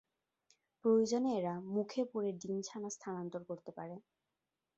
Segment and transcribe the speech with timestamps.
[0.85, 3.95] প্রয়োজনে এরা মুখে পুরে ডিম-ছানা স্থানান্তর করতে পারে।